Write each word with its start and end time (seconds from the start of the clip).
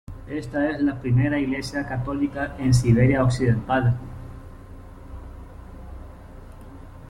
Esta 0.31 0.71
es 0.71 0.81
la 0.81 0.99
primera 0.99 1.37
iglesia 1.37 1.87
católica 1.87 2.55
en 2.57 2.73
Siberia 2.73 3.23
occidental. 3.23 3.95